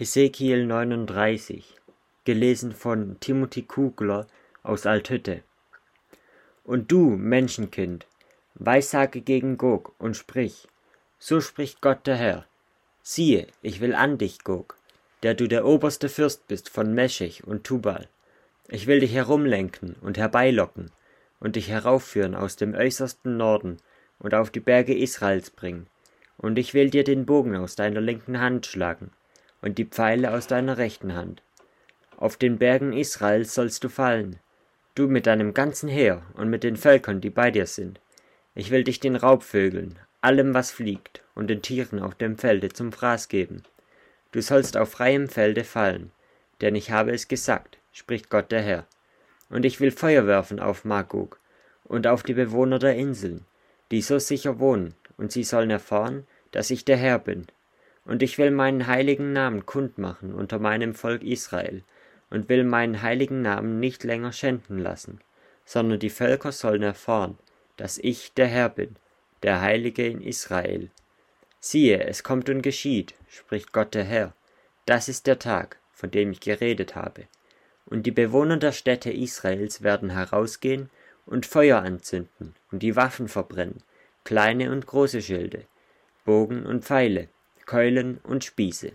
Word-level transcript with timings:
Hesekiel 0.00 0.64
39, 0.64 1.74
gelesen 2.22 2.70
von 2.70 3.18
Timothy 3.18 3.62
Kugler 3.62 4.28
aus 4.62 4.86
Althütte. 4.86 5.42
Und 6.62 6.92
du, 6.92 7.16
Menschenkind, 7.16 8.06
weissage 8.54 9.22
gegen 9.22 9.58
Gog 9.58 9.96
und 9.98 10.16
sprich, 10.16 10.68
so 11.18 11.40
spricht 11.40 11.80
Gott 11.80 12.06
der 12.06 12.14
Herr. 12.14 12.46
Siehe, 13.02 13.48
ich 13.60 13.80
will 13.80 13.92
an 13.92 14.18
dich, 14.18 14.44
Gog, 14.44 14.76
der 15.24 15.34
du 15.34 15.48
der 15.48 15.66
oberste 15.66 16.08
Fürst 16.08 16.46
bist 16.46 16.68
von 16.68 16.94
Meschech 16.94 17.42
und 17.42 17.64
Tubal. 17.64 18.08
Ich 18.68 18.86
will 18.86 19.00
dich 19.00 19.14
herumlenken 19.14 19.96
und 20.00 20.16
herbeilocken 20.16 20.92
und 21.40 21.56
dich 21.56 21.70
heraufführen 21.70 22.36
aus 22.36 22.54
dem 22.54 22.72
äußersten 22.72 23.36
Norden 23.36 23.78
und 24.20 24.32
auf 24.32 24.50
die 24.50 24.60
Berge 24.60 24.96
Israels 24.96 25.50
bringen. 25.50 25.88
Und 26.36 26.56
ich 26.56 26.72
will 26.72 26.88
dir 26.88 27.02
den 27.02 27.26
Bogen 27.26 27.56
aus 27.56 27.74
deiner 27.74 28.00
linken 28.00 28.38
Hand 28.38 28.64
schlagen 28.64 29.10
und 29.62 29.78
die 29.78 29.84
Pfeile 29.84 30.32
aus 30.32 30.46
deiner 30.46 30.78
rechten 30.78 31.14
Hand. 31.14 31.42
Auf 32.16 32.36
den 32.36 32.58
Bergen 32.58 32.92
Israels 32.92 33.54
sollst 33.54 33.84
du 33.84 33.88
fallen, 33.88 34.38
du 34.94 35.08
mit 35.08 35.26
deinem 35.26 35.54
ganzen 35.54 35.88
Heer 35.88 36.22
und 36.34 36.50
mit 36.50 36.64
den 36.64 36.76
Völkern, 36.76 37.20
die 37.20 37.30
bei 37.30 37.50
dir 37.50 37.66
sind. 37.66 38.00
Ich 38.54 38.70
will 38.70 38.84
dich 38.84 38.98
den 38.98 39.16
Raubvögeln, 39.16 39.98
allem, 40.20 40.54
was 40.54 40.70
fliegt, 40.70 41.22
und 41.34 41.48
den 41.48 41.62
Tieren 41.62 42.00
auf 42.00 42.14
dem 42.14 42.36
Felde 42.36 42.70
zum 42.70 42.90
Fraß 42.90 43.28
geben. 43.28 43.62
Du 44.32 44.42
sollst 44.42 44.76
auf 44.76 44.90
freiem 44.90 45.28
Felde 45.28 45.64
fallen, 45.64 46.10
denn 46.60 46.74
ich 46.74 46.90
habe 46.90 47.12
es 47.12 47.28
gesagt, 47.28 47.78
spricht 47.92 48.30
Gott 48.30 48.50
der 48.50 48.62
Herr. 48.62 48.86
Und 49.48 49.64
ich 49.64 49.80
will 49.80 49.92
Feuer 49.92 50.26
werfen 50.26 50.60
auf 50.60 50.84
Magog 50.84 51.38
und 51.84 52.06
auf 52.06 52.22
die 52.22 52.34
Bewohner 52.34 52.78
der 52.78 52.96
Inseln, 52.96 53.46
die 53.90 54.02
so 54.02 54.18
sicher 54.18 54.58
wohnen, 54.58 54.94
und 55.16 55.32
sie 55.32 55.44
sollen 55.44 55.70
erfahren, 55.70 56.26
dass 56.50 56.70
ich 56.70 56.84
der 56.84 56.96
Herr 56.96 57.18
bin, 57.18 57.46
und 58.08 58.22
ich 58.22 58.38
will 58.38 58.50
meinen 58.50 58.86
heiligen 58.86 59.32
Namen 59.32 59.66
kundmachen 59.66 60.34
unter 60.34 60.58
meinem 60.58 60.94
Volk 60.94 61.22
Israel, 61.22 61.82
und 62.30 62.48
will 62.48 62.64
meinen 62.64 63.02
heiligen 63.02 63.42
Namen 63.42 63.80
nicht 63.80 64.02
länger 64.04 64.32
schänden 64.32 64.78
lassen, 64.78 65.20
sondern 65.64 65.98
die 65.98 66.10
Völker 66.10 66.52
sollen 66.52 66.82
erfahren, 66.82 67.38
dass 67.76 67.98
ich 67.98 68.32
der 68.34 68.46
Herr 68.46 68.70
bin, 68.70 68.96
der 69.42 69.60
Heilige 69.60 70.06
in 70.06 70.22
Israel. 70.22 70.90
Siehe, 71.60 72.04
es 72.04 72.22
kommt 72.22 72.48
und 72.48 72.62
geschieht, 72.62 73.14
spricht 73.28 73.72
Gott 73.72 73.94
der 73.94 74.04
Herr, 74.04 74.32
das 74.86 75.08
ist 75.08 75.26
der 75.26 75.38
Tag, 75.38 75.78
von 75.92 76.10
dem 76.10 76.32
ich 76.32 76.40
geredet 76.40 76.94
habe. 76.94 77.24
Und 77.86 78.04
die 78.04 78.10
Bewohner 78.10 78.56
der 78.56 78.72
Städte 78.72 79.10
Israels 79.10 79.82
werden 79.82 80.10
herausgehen 80.10 80.90
und 81.26 81.46
Feuer 81.46 81.82
anzünden 81.82 82.54
und 82.70 82.82
die 82.82 82.96
Waffen 82.96 83.28
verbrennen, 83.28 83.82
kleine 84.24 84.70
und 84.70 84.86
große 84.86 85.22
Schilde, 85.22 85.64
Bogen 86.24 86.66
und 86.66 86.84
Pfeile, 86.84 87.28
Keulen 87.68 88.18
und 88.24 88.44
Spieße. 88.44 88.92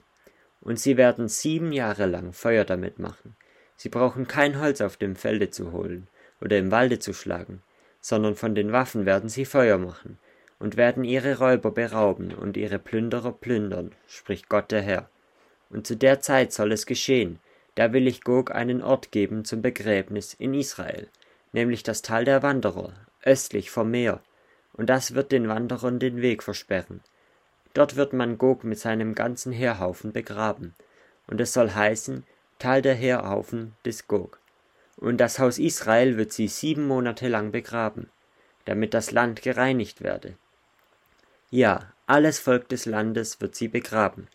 Und 0.59 0.79
sie 0.79 0.97
werden 0.97 1.27
sieben 1.27 1.71
Jahre 1.71 2.07
lang 2.07 2.33
Feuer 2.33 2.65
damit 2.65 2.97
machen. 2.97 3.35
Sie 3.75 3.89
brauchen 3.89 4.27
kein 4.27 4.59
Holz 4.59 4.81
auf 4.81 4.97
dem 4.97 5.15
Felde 5.15 5.51
zu 5.51 5.71
holen 5.71 6.07
oder 6.41 6.57
im 6.57 6.71
Walde 6.71 6.97
zu 6.97 7.13
schlagen, 7.13 7.61
sondern 8.01 8.35
von 8.35 8.55
den 8.55 8.71
Waffen 8.71 9.05
werden 9.05 9.29
sie 9.29 9.45
Feuer 9.45 9.77
machen 9.77 10.17
und 10.57 10.75
werden 10.75 11.03
ihre 11.03 11.37
Räuber 11.37 11.69
berauben 11.69 12.33
und 12.33 12.57
ihre 12.57 12.79
Plünderer 12.79 13.31
plündern, 13.31 13.91
spricht 14.07 14.49
Gott 14.49 14.71
der 14.71 14.81
Herr. 14.81 15.07
Und 15.69 15.85
zu 15.85 15.95
der 15.95 16.19
Zeit 16.21 16.51
soll 16.51 16.71
es 16.71 16.87
geschehen, 16.87 17.37
da 17.75 17.93
will 17.93 18.07
ich 18.07 18.21
Gog 18.21 18.55
einen 18.55 18.81
Ort 18.81 19.11
geben 19.11 19.45
zum 19.45 19.61
Begräbnis 19.61 20.33
in 20.33 20.55
Israel, 20.55 21.09
nämlich 21.51 21.83
das 21.83 22.01
Tal 22.01 22.25
der 22.25 22.41
Wanderer, 22.41 22.93
östlich 23.21 23.69
vom 23.69 23.91
Meer, 23.91 24.23
und 24.73 24.89
das 24.89 25.13
wird 25.13 25.31
den 25.31 25.47
Wanderern 25.47 25.99
den 25.99 26.23
Weg 26.23 26.41
versperren, 26.41 27.01
Dort 27.73 27.95
wird 27.95 28.13
man 28.13 28.37
Gog 28.37 28.63
mit 28.63 28.79
seinem 28.79 29.15
ganzen 29.15 29.51
Heerhaufen 29.51 30.11
begraben. 30.11 30.75
Und 31.27 31.41
es 31.41 31.53
soll 31.53 31.71
heißen, 31.71 32.23
Tal 32.59 32.81
der 32.81 32.95
Heerhaufen 32.95 33.75
des 33.83 34.07
Gog. 34.07 34.39
Und 34.97 35.17
das 35.17 35.39
Haus 35.39 35.57
Israel 35.57 36.17
wird 36.17 36.31
sie 36.31 36.47
sieben 36.47 36.87
Monate 36.87 37.27
lang 37.27 37.51
begraben, 37.51 38.09
damit 38.65 38.93
das 38.93 39.11
Land 39.11 39.41
gereinigt 39.41 40.01
werde. 40.01 40.35
Ja, 41.49 41.91
alles 42.05 42.39
Volk 42.39 42.69
des 42.69 42.85
Landes 42.85 43.41
wird 43.41 43.55
sie 43.55 43.67
begraben, 43.67 44.27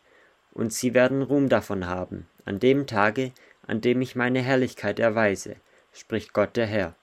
und 0.52 0.72
sie 0.72 0.94
werden 0.94 1.22
Ruhm 1.22 1.48
davon 1.48 1.86
haben, 1.86 2.26
an 2.44 2.58
dem 2.58 2.86
Tage, 2.86 3.32
an 3.66 3.80
dem 3.80 4.00
ich 4.00 4.16
meine 4.16 4.40
Herrlichkeit 4.40 4.98
erweise, 4.98 5.56
spricht 5.92 6.32
Gott 6.32 6.56
der 6.56 6.66
Herr. 6.66 6.94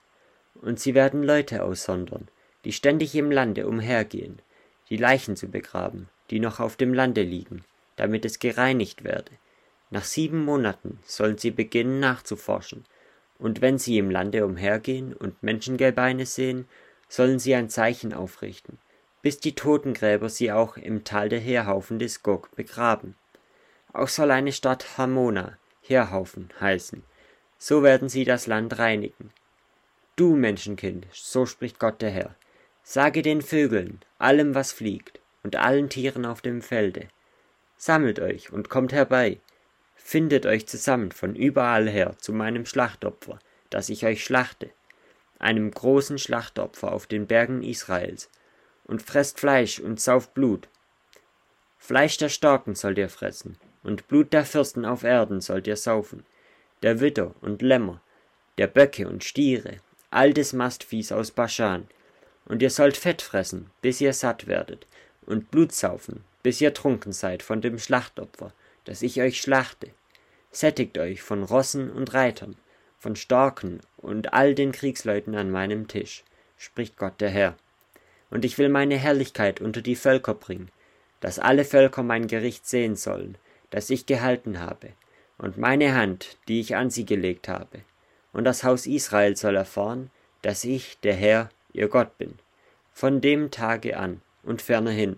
Und 0.62 0.80
sie 0.80 0.94
werden 0.94 1.24
Leute 1.24 1.64
aussondern, 1.64 2.28
die 2.66 2.72
ständig 2.72 3.16
im 3.16 3.32
Lande 3.32 3.68
umhergehen, 3.68 4.40
die 4.90 4.98
Leichen 4.98 5.36
zu 5.36 5.48
begraben, 5.50 6.10
die 6.30 6.40
noch 6.40 6.60
auf 6.60 6.76
dem 6.76 6.94
Lande 6.94 7.22
liegen, 7.22 7.64
damit 7.96 8.26
es 8.26 8.40
gereinigt 8.40 9.04
werde. 9.04 9.32
Nach 9.90 10.04
sieben 10.04 10.44
Monaten 10.44 11.00
sollen 11.06 11.38
sie 11.38 11.52
beginnen 11.52 12.00
nachzuforschen, 12.00 12.86
und 13.38 13.62
wenn 13.62 13.78
sie 13.78 13.98
im 13.98 14.10
Lande 14.10 14.46
umhergehen 14.46 15.14
und 15.14 15.44
Menschengebeine 15.44 16.26
sehen, 16.26 16.68
sollen 17.10 17.40
sie 17.40 17.54
ein 17.54 17.70
Zeichen 17.70 18.14
aufrichten, 18.14 18.78
bis 19.22 19.40
die 19.40 19.56
Totengräber 19.56 20.30
sie 20.30 20.52
auch 20.52 20.78
im 20.78 21.04
Tal 21.04 21.30
der 21.30 21.40
Heerhaufen 21.40 22.00
des 22.00 22.24
Gog 22.24 22.56
begraben. 22.56 23.16
Auch 23.94 24.08
soll 24.08 24.32
eine 24.32 24.52
Stadt 24.52 24.98
Hamona, 24.98 25.58
Heerhaufen, 25.82 26.50
heißen. 26.60 27.04
So 27.58 27.84
werden 27.84 28.10
sie 28.10 28.26
das 28.26 28.48
Land 28.48 28.80
reinigen. 28.80 29.32
Du 30.16 30.36
Menschenkind, 30.36 31.08
so 31.12 31.46
spricht 31.46 31.80
Gott 31.80 32.02
der 32.02 32.12
Herr, 32.12 32.36
sage 32.84 33.22
den 33.22 33.42
Vögeln, 33.42 34.00
allem 34.18 34.56
was 34.56 34.72
fliegt, 34.72 35.20
und 35.46 35.58
allen 35.58 35.90
Tieren 35.90 36.26
auf 36.26 36.42
dem 36.42 36.64
Felde. 36.64 37.08
Sammelt 37.78 38.20
euch 38.20 38.52
und 38.52 38.68
kommt 38.68 38.94
herbei, 38.94 39.40
findet 39.96 40.48
euch 40.48 40.66
zusammen 40.68 41.12
von 41.12 41.36
überall 41.36 41.88
her 41.88 42.16
zu 42.18 42.34
meinem 42.34 42.66
Schlachtopfer, 42.66 43.38
das 43.70 43.90
ich 43.90 44.08
euch 44.08 44.24
schlachte, 44.24 44.72
einem 45.38 45.70
großen 45.70 46.18
Schlachtopfer 46.18 46.92
auf 46.92 47.06
den 47.06 47.28
Bergen 47.28 47.62
Israels, 47.62 48.32
und 48.86 49.04
fresst 49.04 49.40
Fleisch 49.40 49.80
und 49.80 50.02
sauft 50.02 50.34
Blut. 50.34 50.68
Fleisch 51.78 52.18
der 52.18 52.30
Starken 52.30 52.74
sollt 52.74 52.98
ihr 52.98 53.10
fressen, 53.10 53.60
und 53.84 54.08
Blut 54.08 54.34
der 54.34 54.46
Fürsten 54.46 54.84
auf 54.84 55.04
Erden 55.04 55.42
sollt 55.42 55.68
ihr 55.68 55.78
saufen, 55.78 56.26
der 56.82 57.02
Widder 57.02 57.36
und 57.42 57.62
Lämmer, 57.62 58.02
der 58.58 58.66
Böcke 58.66 59.08
und 59.08 59.24
Stiere, 59.24 59.78
all 60.10 60.34
des 60.34 60.54
Mastviehs 60.54 61.12
aus 61.12 61.30
Baschan, 61.30 61.88
und 62.46 62.64
ihr 62.64 62.72
sollt 62.72 62.98
Fett 62.98 63.22
fressen, 63.22 63.70
bis 63.82 64.02
ihr 64.02 64.14
satt 64.14 64.48
werdet, 64.48 64.88
und 65.26 65.52
Blut 65.52 65.72
saufen, 65.72 66.24
bis 66.44 66.62
ihr 66.62 66.74
trunken 66.74 67.12
seid 67.12 67.44
von 67.44 67.62
dem 67.62 67.80
Schlachtopfer, 67.80 68.54
das 68.86 69.02
ich 69.02 69.22
euch 69.22 69.42
schlachte. 69.42 69.90
Sättigt 70.52 70.98
euch 70.98 71.22
von 71.22 71.44
Rossen 71.44 71.92
und 71.92 72.14
Reitern, 72.14 72.56
von 73.00 73.16
Starken 73.16 73.82
und 73.98 74.34
all 74.34 74.56
den 74.56 74.72
Kriegsleuten 74.72 75.36
an 75.36 75.52
meinem 75.52 75.88
Tisch, 75.88 76.24
spricht 76.58 76.98
Gott 76.98 77.20
der 77.20 77.30
Herr. 77.30 77.56
Und 78.30 78.46
ich 78.46 78.58
will 78.58 78.70
meine 78.70 78.98
Herrlichkeit 78.98 79.62
unter 79.62 79.82
die 79.82 79.96
Völker 79.96 80.34
bringen, 80.34 80.70
dass 81.20 81.40
alle 81.40 81.66
Völker 81.66 82.04
mein 82.04 82.28
Gericht 82.28 82.68
sehen 82.68 82.96
sollen, 82.96 83.38
das 83.70 83.90
ich 83.90 84.06
gehalten 84.06 84.60
habe, 84.60 84.94
und 85.38 85.58
meine 85.58 85.96
Hand, 85.96 86.38
die 86.48 86.60
ich 86.60 86.76
an 86.76 86.90
sie 86.90 87.06
gelegt 87.06 87.48
habe. 87.48 87.82
Und 88.32 88.44
das 88.44 88.64
Haus 88.64 88.86
Israel 88.86 89.36
soll 89.36 89.56
erfahren, 89.56 90.12
dass 90.42 90.64
ich, 90.64 91.00
der 91.00 91.16
Herr, 91.16 91.50
ihr 91.74 91.88
Gott 91.88 92.18
bin. 92.18 92.36
Von 92.94 93.22
dem 93.22 93.52
Tage 93.52 93.98
an, 93.98 94.22
und 94.46 94.62
fernerhin. 94.62 95.18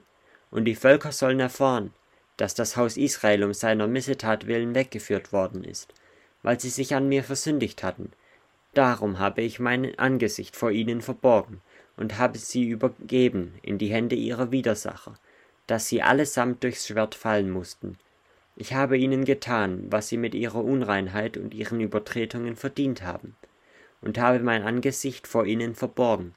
Und 0.49 0.65
die 0.65 0.75
Völker 0.75 1.11
sollen 1.11 1.39
erfahren, 1.39 1.93
dass 2.37 2.53
das 2.53 2.77
Haus 2.77 2.97
Israel 2.97 3.43
um 3.43 3.53
seiner 3.53 3.87
Missetat 3.87 4.47
willen 4.47 4.75
weggeführt 4.75 5.33
worden 5.33 5.63
ist, 5.63 5.93
weil 6.43 6.59
sie 6.59 6.69
sich 6.69 6.95
an 6.95 7.09
mir 7.09 7.23
versündigt 7.23 7.83
hatten. 7.83 8.11
Darum 8.73 9.19
habe 9.19 9.41
ich 9.41 9.59
mein 9.59 9.97
Angesicht 9.97 10.55
vor 10.55 10.71
ihnen 10.71 11.01
verborgen 11.01 11.61
und 11.97 12.19
habe 12.19 12.37
sie 12.37 12.67
übergeben 12.69 13.55
in 13.63 13.77
die 13.79 13.87
Hände 13.87 14.15
ihrer 14.15 14.51
Widersacher, 14.51 15.15
dass 15.65 15.87
sie 15.87 16.01
allesamt 16.01 16.63
durchs 16.63 16.87
Schwert 16.87 17.15
fallen 17.15 17.49
mussten. 17.49 17.97
Ich 18.55 18.73
habe 18.73 18.97
ihnen 18.97 19.25
getan, 19.25 19.85
was 19.89 20.07
sie 20.07 20.17
mit 20.17 20.33
ihrer 20.33 20.63
Unreinheit 20.63 21.37
und 21.37 21.53
ihren 21.53 21.79
Übertretungen 21.81 22.55
verdient 22.55 23.01
haben, 23.03 23.35
und 24.01 24.17
habe 24.17 24.39
mein 24.39 24.63
Angesicht 24.63 25.27
vor 25.27 25.45
ihnen 25.45 25.75
verborgen. 25.75 26.35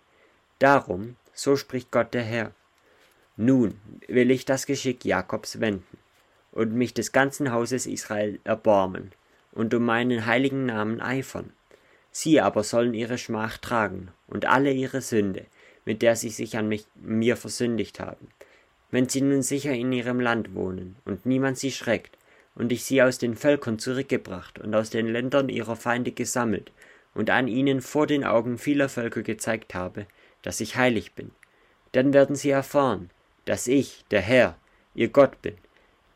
Darum, 0.58 1.16
so 1.32 1.56
spricht 1.56 1.90
Gott 1.90 2.12
der 2.12 2.22
Herr, 2.22 2.52
nun 3.40 3.80
will 4.06 4.30
ich 4.30 4.44
das 4.44 4.66
Geschick 4.66 5.04
Jakobs 5.04 5.60
wenden 5.60 5.98
und 6.52 6.74
mich 6.74 6.92
des 6.92 7.12
ganzen 7.12 7.52
Hauses 7.52 7.86
Israel 7.86 8.38
erbarmen 8.44 9.12
und 9.52 9.72
um 9.72 9.84
meinen 9.84 10.26
heiligen 10.26 10.66
Namen 10.66 11.00
eifern. 11.00 11.52
Sie 12.12 12.40
aber 12.40 12.64
sollen 12.64 12.92
ihre 12.92 13.18
Schmach 13.18 13.56
tragen 13.56 14.08
und 14.26 14.44
alle 14.44 14.72
ihre 14.72 15.00
Sünde, 15.00 15.46
mit 15.84 16.02
der 16.02 16.16
sie 16.16 16.28
sich 16.28 16.56
an 16.58 16.68
mich, 16.68 16.86
mir 16.96 17.36
versündigt 17.36 17.98
haben. 17.98 18.28
Wenn 18.90 19.08
sie 19.08 19.22
nun 19.22 19.42
sicher 19.42 19.72
in 19.72 19.92
ihrem 19.92 20.20
Land 20.20 20.54
wohnen 20.54 20.96
und 21.04 21.24
niemand 21.24 21.56
sie 21.56 21.70
schreckt, 21.70 22.18
und 22.54 22.72
ich 22.72 22.84
sie 22.84 23.02
aus 23.02 23.16
den 23.16 23.36
Völkern 23.36 23.78
zurückgebracht 23.78 24.58
und 24.58 24.74
aus 24.74 24.90
den 24.90 25.06
Ländern 25.06 25.48
ihrer 25.48 25.76
Feinde 25.76 26.12
gesammelt 26.12 26.72
und 27.14 27.30
an 27.30 27.48
ihnen 27.48 27.80
vor 27.80 28.06
den 28.06 28.24
Augen 28.24 28.58
vieler 28.58 28.88
Völker 28.88 29.22
gezeigt 29.22 29.74
habe, 29.74 30.06
dass 30.42 30.60
ich 30.60 30.76
heilig 30.76 31.14
bin, 31.14 31.30
dann 31.92 32.12
werden 32.12 32.36
sie 32.36 32.50
erfahren, 32.50 33.10
dass 33.44 33.66
ich, 33.66 34.04
der 34.10 34.20
Herr, 34.20 34.56
ihr 34.94 35.08
Gott 35.08 35.40
bin, 35.42 35.54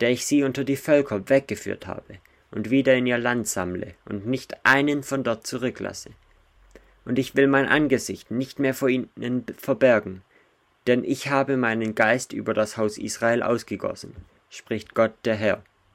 der 0.00 0.10
ich 0.10 0.26
sie 0.26 0.42
unter 0.44 0.64
die 0.64 0.76
Völker 0.76 1.28
weggeführt 1.28 1.86
habe 1.86 2.18
und 2.50 2.70
wieder 2.70 2.94
in 2.94 3.06
ihr 3.06 3.18
Land 3.18 3.48
sammle 3.48 3.94
und 4.04 4.26
nicht 4.26 4.64
einen 4.64 5.02
von 5.02 5.24
dort 5.24 5.46
zurücklasse. 5.46 6.10
Und 7.04 7.18
ich 7.18 7.34
will 7.36 7.46
mein 7.46 7.68
Angesicht 7.68 8.30
nicht 8.30 8.58
mehr 8.58 8.74
vor 8.74 8.88
ihnen 8.88 9.44
verbergen, 9.56 10.22
denn 10.86 11.04
ich 11.04 11.30
habe 11.30 11.56
meinen 11.56 11.94
Geist 11.94 12.32
über 12.32 12.54
das 12.54 12.76
Haus 12.76 12.98
Israel 12.98 13.42
ausgegossen, 13.42 14.14
spricht 14.50 14.94
Gott 14.94 15.12
der 15.24 15.36
Herr. 15.36 15.62